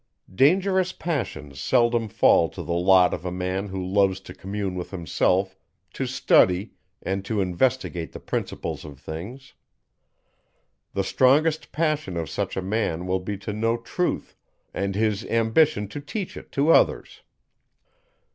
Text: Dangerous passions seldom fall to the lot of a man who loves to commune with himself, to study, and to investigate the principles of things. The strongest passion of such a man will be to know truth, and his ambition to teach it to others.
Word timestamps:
Dangerous 0.33 0.93
passions 0.93 1.59
seldom 1.59 2.07
fall 2.07 2.49
to 2.49 2.63
the 2.63 2.73
lot 2.73 3.13
of 3.13 3.23
a 3.23 3.31
man 3.31 3.67
who 3.67 3.85
loves 3.85 4.19
to 4.21 4.33
commune 4.33 4.73
with 4.73 4.89
himself, 4.89 5.55
to 5.93 6.07
study, 6.07 6.71
and 7.03 7.23
to 7.23 7.39
investigate 7.39 8.11
the 8.11 8.19
principles 8.19 8.83
of 8.83 8.99
things. 8.99 9.53
The 10.93 11.03
strongest 11.03 11.71
passion 11.71 12.17
of 12.17 12.31
such 12.31 12.57
a 12.57 12.63
man 12.63 13.05
will 13.05 13.19
be 13.19 13.37
to 13.45 13.53
know 13.53 13.77
truth, 13.77 14.35
and 14.73 14.95
his 14.95 15.23
ambition 15.25 15.87
to 15.89 15.99
teach 16.01 16.35
it 16.35 16.51
to 16.53 16.71
others. 16.71 17.21